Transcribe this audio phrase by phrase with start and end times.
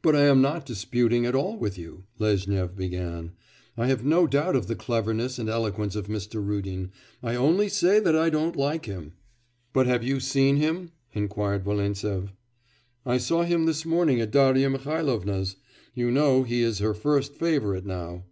[0.00, 3.32] 'But I am not disputing at all with you,' Lezhnyov began.
[3.76, 6.36] 'I have no doubt of the cleverness and eloquence of Mr.
[6.36, 9.14] Rudin; I only say that I don't like him.'
[9.72, 12.30] 'But have you seen him?' inquired Volintsev.
[13.04, 15.56] 'I saw him this morning at Darya Mihallovna's.
[15.94, 18.22] You know he is her first favourite now.